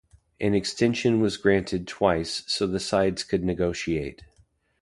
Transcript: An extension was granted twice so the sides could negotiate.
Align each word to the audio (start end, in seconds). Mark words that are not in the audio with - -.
An 0.39 0.55
extension 0.55 1.21
was 1.21 1.37
granted 1.37 1.87
twice 1.87 2.41
so 2.47 2.65
the 2.65 2.79
sides 2.79 3.23
could 3.23 3.43
negotiate. 3.43 4.23